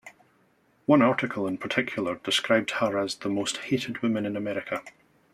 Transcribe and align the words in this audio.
One 0.87 1.03
article, 1.03 1.45
in 1.45 1.59
particular, 1.59 2.15
described 2.15 2.71
her 2.71 2.97
as 2.97 3.13
"the 3.13 3.29
most 3.29 3.57
hated 3.57 3.99
woman 4.01 4.25
in 4.25 4.35
America". 4.35 4.81